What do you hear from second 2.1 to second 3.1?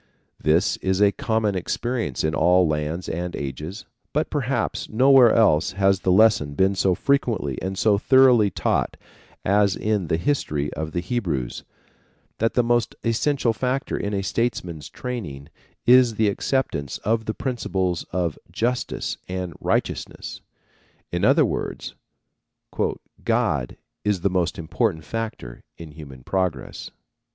in all lands